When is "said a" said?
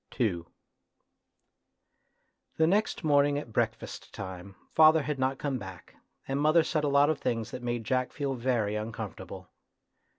6.63-6.87